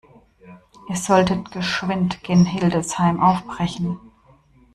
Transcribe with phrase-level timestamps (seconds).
[0.89, 3.99] Ihr solltet geschwind gen Hildesheim aufbrechen.